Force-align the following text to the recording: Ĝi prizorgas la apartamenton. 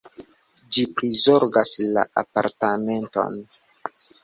Ĝi 0.75 0.85
prizorgas 0.99 1.75
la 1.99 2.07
apartamenton. 2.23 3.39